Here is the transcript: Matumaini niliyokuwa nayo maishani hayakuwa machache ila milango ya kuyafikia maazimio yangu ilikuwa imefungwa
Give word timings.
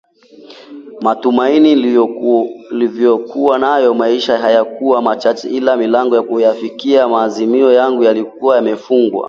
Matumaini 1.01 1.75
niliyokuwa 2.71 3.59
nayo 3.59 3.93
maishani 3.93 4.41
hayakuwa 4.41 5.01
machache 5.01 5.49
ila 5.49 5.77
milango 5.77 6.15
ya 6.15 6.21
kuyafikia 6.21 7.07
maazimio 7.07 7.73
yangu 7.73 8.03
ilikuwa 8.03 8.57
imefungwa 8.59 9.19